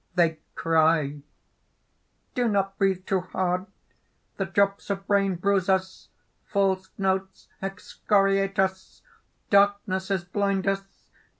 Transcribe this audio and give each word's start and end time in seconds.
They 0.15 0.39
cry_): 0.55 1.21
"Do 2.33 2.47
not 2.47 2.75
breathe 2.79 3.05
too 3.05 3.19
hard! 3.21 3.67
The 4.37 4.45
drops 4.45 4.89
of 4.89 5.07
rain 5.07 5.35
bruise 5.35 5.69
us, 5.69 6.09
false 6.47 6.89
notes 6.97 7.49
excoriate 7.61 8.57
us, 8.57 9.03
darknesses 9.51 10.23
blind 10.25 10.65
us! 10.65 10.81